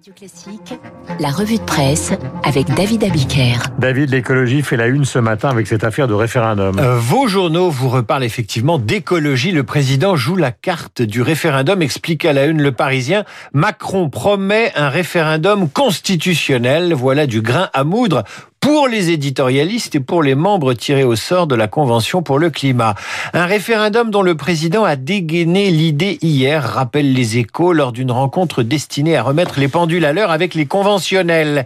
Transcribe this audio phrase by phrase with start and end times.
[0.00, 0.80] Radio Classique,
[1.18, 2.12] la revue de presse
[2.42, 3.58] avec David Abiker.
[3.78, 6.78] David, l'écologie fait la une ce matin avec cette affaire de référendum.
[6.78, 9.52] Euh, vos journaux vous reparlent effectivement d'écologie.
[9.52, 13.26] Le président joue la carte du référendum, explique à la une le Parisien.
[13.52, 16.94] Macron promet un référendum constitutionnel.
[16.94, 18.24] Voilà du grain à moudre
[18.60, 22.50] pour les éditorialistes et pour les membres tirés au sort de la Convention pour le
[22.50, 22.94] climat.
[23.32, 28.62] Un référendum dont le président a dégainé l'idée hier, rappelle les échos, lors d'une rencontre
[28.62, 31.64] destinée à remettre les pendules à l'heure avec les conventionnels.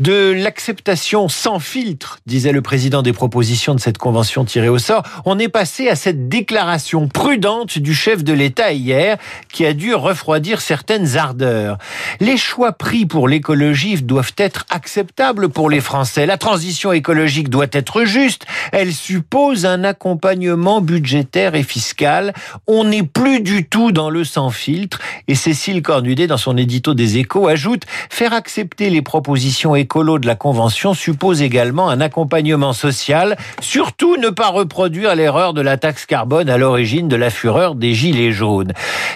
[0.00, 5.04] De l'acceptation sans filtre, disait le président des propositions de cette Convention tirée au sort,
[5.24, 9.18] on est passé à cette déclaration prudente du chef de l'État hier,
[9.52, 11.78] qui a dû refroidir certaines ardeurs.
[12.18, 17.66] Les choix pris pour l'écologie doivent être acceptables pour les Français la transition écologique doit
[17.72, 18.46] être juste.
[18.72, 22.32] Elle suppose un accompagnement budgétaire et fiscal.
[22.66, 24.98] On n'est plus du tout dans le sans filtre.
[25.28, 30.26] Et Cécile Cornudet, dans son édito des échos, ajoute faire accepter les propositions écolo de
[30.26, 33.36] la Convention suppose également un accompagnement social.
[33.60, 37.94] Surtout ne pas reproduire l'erreur de la taxe carbone à l'origine de la fureur des
[37.94, 38.72] gilets jaunes.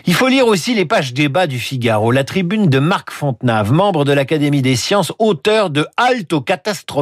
[0.06, 4.04] Il faut lire aussi les pages débat du Figaro, la tribune de Marc Fontenave, membre
[4.04, 6.97] de l'Académie des sciences, auteur de Halte aux catastrophes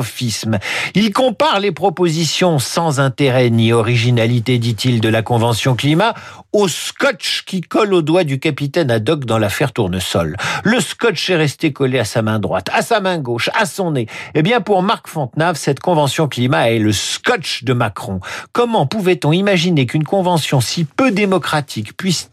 [0.94, 6.14] il compare les propositions sans intérêt ni originalité, dit-il, de la Convention climat
[6.56, 10.38] au scotch qui colle au doigt du capitaine Haddock dans l'affaire Tournesol.
[10.64, 13.90] Le scotch est resté collé à sa main droite, à sa main gauche, à son
[13.90, 14.06] nez.
[14.34, 18.20] Eh bien, pour Marc Fontenave, cette convention climat est le scotch de Macron.
[18.52, 22.30] Comment pouvait-on imaginer qu'une convention si peu démocratique puisse,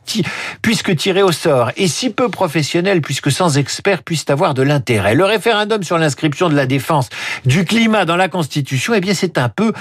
[0.61, 5.15] puisque tirée au sort et si peu professionnelle puisque sans experts puisse avoir de l'intérêt?
[5.15, 7.09] Le référendum sur l'inscription de la défense
[7.43, 9.73] du climat dans la Constitution, eh bien c'est un peu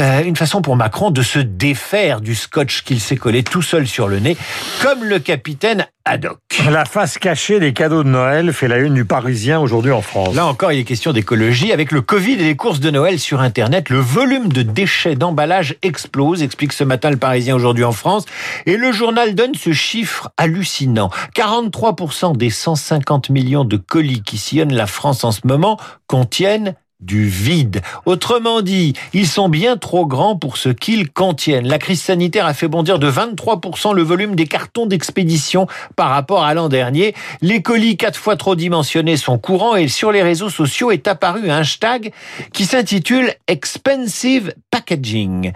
[0.00, 3.86] euh, une façon pour Macron de se défaire du scotch qu'il s'est collé tout seul
[3.86, 4.36] sur le nez,
[4.82, 6.38] comme le capitaine Haddock.
[6.70, 10.36] La face cachée des cadeaux de Noël fait la une du Parisien aujourd'hui en France.
[10.36, 11.72] Là encore, il est question d'écologie.
[11.72, 15.74] Avec le Covid et les courses de Noël sur Internet, le volume de déchets d'emballage
[15.82, 18.24] explose, explique ce matin le Parisien aujourd'hui en France.
[18.66, 21.10] Et le journal donne ce chiffre hallucinant.
[21.34, 25.76] 43% des 150 millions de colis qui sillonnent la France en ce moment
[26.06, 27.82] contiennent du vide.
[28.06, 31.68] Autrement dit, ils sont bien trop grands pour ce qu'ils contiennent.
[31.68, 36.44] La crise sanitaire a fait bondir de 23% le volume des cartons d'expédition par rapport
[36.44, 37.14] à l'an dernier.
[37.42, 41.50] Les colis quatre fois trop dimensionnés sont courants et sur les réseaux sociaux est apparu
[41.50, 42.12] un hashtag
[42.52, 45.52] qui s'intitule Expensive Packaging.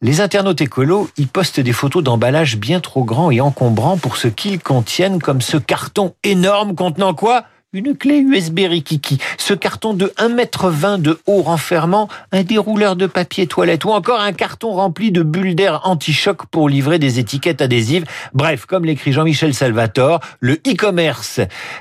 [0.00, 4.28] Les internautes écolos y postent des photos d'emballages bien trop grands et encombrants pour ce
[4.28, 7.44] qu'ils contiennent, comme ce carton énorme contenant quoi?
[7.74, 13.46] Une clé USB Rikiki, ce carton de 1m20 de haut renfermant, un dérouleur de papier
[13.46, 18.06] toilette ou encore un carton rempli de bulles d'air anti-choc pour livrer des étiquettes adhésives.
[18.32, 21.40] Bref, comme l'écrit Jean-Michel Salvatore, le e-commerce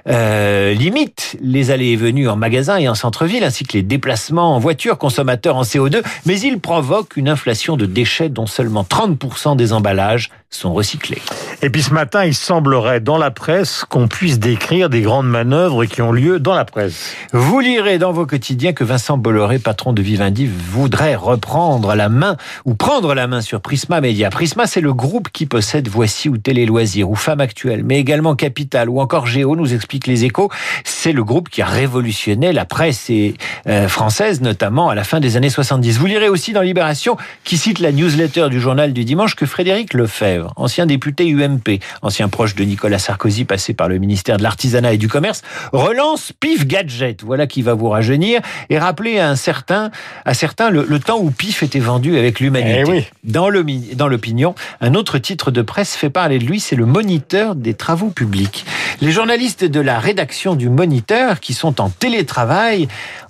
[0.10, 4.58] euh, limite les allées et venues en magasin et en centre-ville ainsi que les déplacements
[4.58, 9.56] en voiture consommateurs en CO2, mais il provoque une inflation de déchets dont seulement 30%
[9.56, 11.22] des emballages sont recyclés.
[11.62, 15.84] Et puis ce matin, il semblerait dans la presse qu'on puisse décrire des grandes manœuvres
[15.86, 17.14] qui ont lieu dans la presse.
[17.34, 22.38] Vous lirez dans vos quotidiens que Vincent Bolloré, patron de Vivendi, voudrait reprendre la main
[22.64, 24.30] ou prendre la main sur Prisma Media.
[24.30, 28.36] Prisma, c'est le groupe qui possède Voici ou Télé Loisirs ou Femmes Actuelles, mais également
[28.36, 30.50] Capital ou encore Géo, nous explique les échos.
[30.86, 33.36] C'est le groupe qui a révolutionné la presse et,
[33.68, 35.98] euh, française, notamment à la fin des années 70.
[35.98, 39.94] Vous lirez aussi dans Libération, qui cite la newsletter du journal du dimanche, que Frédéric
[39.94, 44.94] Lefebvre ancien député UMP, ancien proche de Nicolas Sarkozy, passé par le ministère de l'Artisanat
[44.94, 47.24] et du Commerce, relance Pif Gadget.
[47.24, 49.92] Voilà qui va vous rajeunir et rappeler à un certain,
[50.26, 52.84] à certains le, temps où Pif était vendu avec l'humanité.
[52.86, 53.06] Eh oui.
[53.24, 57.74] Dans l'opinion, un autre titre de presse fait parler de lui, c'est le moniteur des
[57.74, 58.66] travaux publics.
[59.02, 62.88] Les journalistes de la rédaction du Moniteur, qui sont en télétravail,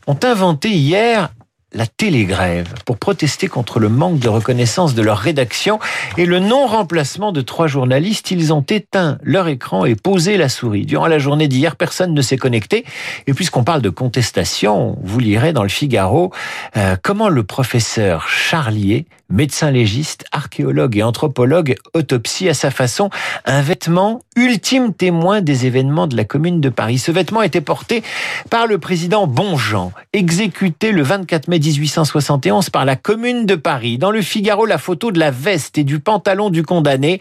[0.08, 1.30] ont inventé hier
[1.78, 5.80] la télégrève pour protester contre le manque de reconnaissance de leur rédaction
[6.18, 8.32] et le non-remplacement de trois journalistes.
[8.32, 10.88] Ils ont éteint leur écran et posé la souris.
[10.88, 12.84] Durant la journée d'hier, personne ne s'est connecté.
[13.28, 16.32] Et puisqu'on parle de contestation, vous lirez dans le Figaro
[16.76, 23.10] euh, comment le professeur Charlier, médecin légiste, archéologue et anthropologue, autopsie à sa façon
[23.46, 26.98] un vêtement ultime témoin des événements de la commune de Paris.
[27.00, 28.04] Ce vêtement était porté
[28.50, 33.98] par le président Bonjean, exécuté le 24 mai 1871 par la Commune de Paris.
[33.98, 37.20] Dans le Figaro, la photo de la veste et du pantalon du condamné.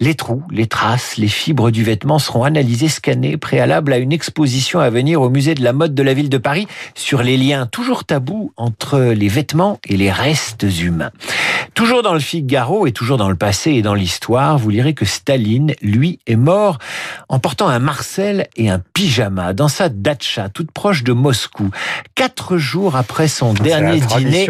[0.00, 4.80] Les trous, les traces, les fibres du vêtement seront analysés, scannés, préalables à une exposition
[4.80, 7.66] à venir au musée de la mode de la ville de Paris sur les liens
[7.66, 11.12] toujours tabous entre les vêtements et les restes humains.
[11.74, 15.04] Toujours dans le Figaro et toujours dans le passé et dans l'histoire, vous lirez que
[15.04, 16.78] Staline, lui, est mort
[17.28, 21.70] en portant un Marcel et un pyjama dans sa datcha toute proche de Moscou,
[22.14, 24.46] quatre jours après son dernier dîner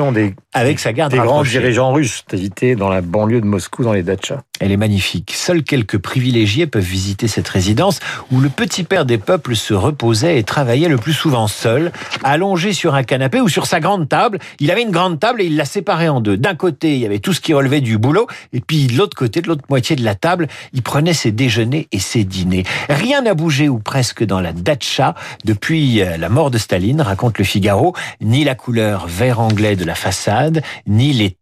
[0.52, 4.02] avec sa garde des grands dirigeants russes, évité dans la banlieue de Moscou, dans les
[4.02, 4.42] datchas.
[4.60, 5.32] Elle est magnifique.
[5.34, 8.00] Seuls quelques privilégiés peuvent visiter cette résidence
[8.30, 11.92] où le petit père des peuples se reposait et travaillait le plus souvent seul,
[12.24, 14.38] allongé sur un canapé ou sur sa grande table.
[14.60, 16.36] Il avait une grande table et il l'a séparée en deux.
[16.36, 19.16] D'un côté, il y avait tout ce qui relevait du boulot et puis de l'autre
[19.16, 22.64] côté, de l'autre moitié de la table, il prenait ses déjeuners et ses dîners.
[22.88, 25.14] Rien n'a bougé ou presque dans la datcha
[25.44, 29.84] depuis euh, la mort de Staline, raconte le Figaro, ni la couleur vert anglais de
[29.84, 31.36] la façade, ni les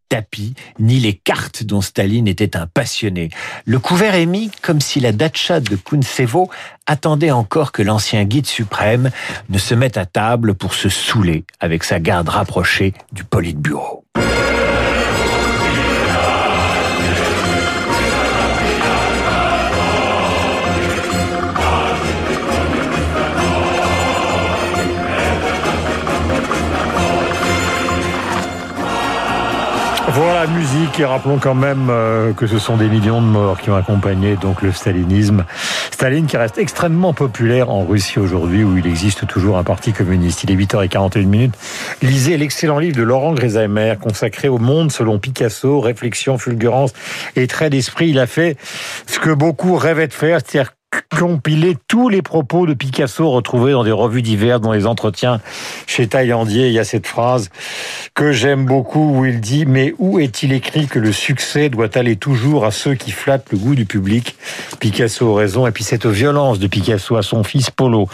[0.78, 3.30] ni les cartes dont Staline était un passionné.
[3.64, 6.50] Le couvert est mis comme si la datcha de Kuntsevo
[6.86, 9.10] attendait encore que l'ancien guide suprême
[9.48, 14.04] ne se mette à table pour se saouler avec sa garde rapprochée du Politburo.
[30.44, 33.70] Voilà, musique, et rappelons quand même euh, que ce sont des millions de morts qui
[33.70, 35.44] ont accompagné donc le stalinisme.
[35.90, 40.44] Staline qui reste extrêmement populaire en Russie aujourd'hui, où il existe toujours un parti communiste.
[40.44, 41.54] Il est 8h41 minutes.
[42.02, 46.92] Lisez l'excellent livre de Laurent Grézaimer, consacré au monde selon Picasso, réflexion, fulgurance
[47.36, 48.10] et trait d'esprit.
[48.10, 48.58] Il a fait
[49.06, 50.72] ce que beaucoup rêvaient de faire, c'est-à-dire
[51.18, 55.40] compiler tous les propos de Picasso retrouvés dans des revues diverses, dans les entretiens
[55.86, 56.68] chez Taillandier.
[56.68, 57.50] Il y a cette phrase
[58.14, 62.16] que j'aime beaucoup où il dit Mais où est-il écrit que le succès doit aller
[62.16, 64.36] toujours à ceux qui flattent le goût du public?
[64.80, 65.66] Picasso a raison.
[65.66, 68.08] Et puis cette violence de Picasso à son fils Polo.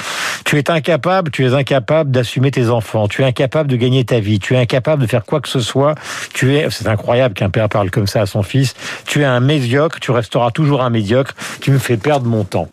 [0.45, 3.09] Tu es incapable, tu es incapable d'assumer tes enfants.
[3.09, 4.39] Tu es incapable de gagner ta vie.
[4.39, 5.95] Tu es incapable de faire quoi que ce soit.
[6.35, 8.75] Tu es, c'est incroyable qu'un père parle comme ça à son fils.
[9.07, 10.01] Tu es un médiocre.
[10.01, 11.35] Tu resteras toujours un médiocre.
[11.61, 12.69] Tu me fais perdre mon temps.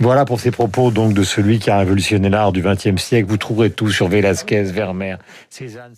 [0.00, 3.28] Voilà pour ces propos donc de celui qui a révolutionné l'art du XXe siècle.
[3.28, 5.18] Vous trouverez tout sur Velasquez, Vermeer,
[5.50, 5.94] Cézanne.